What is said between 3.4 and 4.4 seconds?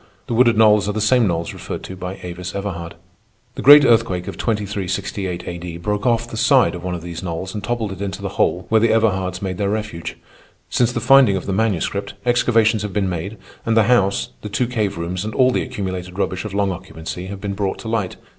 The Great Earthquake of